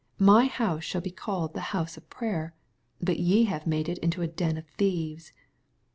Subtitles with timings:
[0.17, 2.55] My honse shall be called thehouse of prayer;
[3.03, 5.31] but ye have made it a den of thieves.